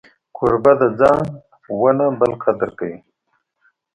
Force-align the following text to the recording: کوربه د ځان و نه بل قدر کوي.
کوربه 0.35 0.73
د 0.81 0.83
ځان 0.99 1.23
و 1.79 1.83
نه 1.97 2.07
بل 2.19 2.31
قدر 2.43 2.69
کوي. 2.77 2.97